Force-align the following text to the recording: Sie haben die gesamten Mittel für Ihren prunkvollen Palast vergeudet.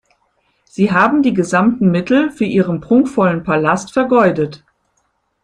Sie 0.65 0.91
haben 0.91 1.21
die 1.21 1.35
gesamten 1.35 1.91
Mittel 1.91 2.31
für 2.31 2.45
Ihren 2.45 2.81
prunkvollen 2.81 3.43
Palast 3.43 3.93
vergeudet. 3.93 4.65